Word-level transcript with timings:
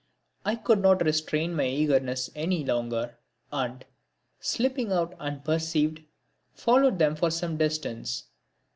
I 0.43 0.55
could 0.55 0.81
not 0.81 1.05
restrain 1.05 1.55
my 1.55 1.67
eagerness 1.67 2.31
any 2.35 2.65
longer, 2.65 3.19
and, 3.53 3.85
slipping 4.39 4.91
out 4.91 5.13
unperceived, 5.19 6.01
followed 6.55 6.97
them 6.97 7.15
for 7.15 7.29
some 7.29 7.55
distance. 7.55 8.23